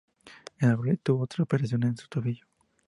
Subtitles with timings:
[0.57, 2.47] En abril, tuvo otra operación en su tobillo.